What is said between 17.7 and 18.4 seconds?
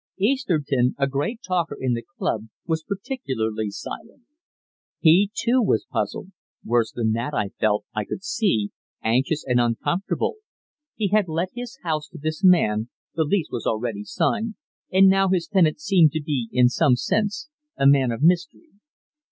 a man of